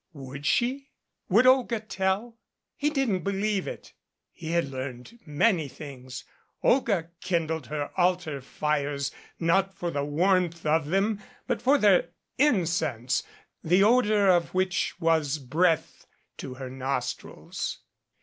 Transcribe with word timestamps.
Would 0.13 0.47
she? 0.47 0.89
Would 1.29 1.45
Olga 1.45 1.79
tell? 1.79 2.39
He 2.75 2.89
didn't 2.89 3.19
believe 3.19 3.67
it. 3.67 3.93
He 4.31 4.49
had 4.53 4.65
learned 4.71 5.19
many 5.27 5.67
things. 5.67 6.23
Olga 6.63 7.11
kindled 7.21 7.67
her 7.67 7.91
altar 7.99 8.41
fires 8.41 9.11
not 9.39 9.75
for 9.75 9.91
the 9.91 10.03
warmth 10.03 10.65
of 10.65 10.87
them, 10.87 11.21
but 11.45 11.61
for 11.61 11.77
their 11.77 12.09
incense, 12.39 13.21
the 13.63 13.83
odor 13.83 14.27
of 14.27 14.55
which 14.55 14.99
was 14.99 15.37
breath 15.37 16.07
to 16.37 16.55
her 16.55 16.71
nostrils. 16.71 17.81